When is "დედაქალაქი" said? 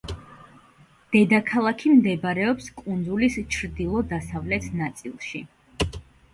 1.15-1.91